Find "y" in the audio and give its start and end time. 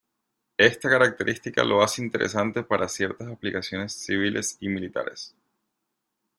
4.59-4.67